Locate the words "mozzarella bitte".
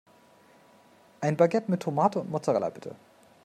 2.31-2.95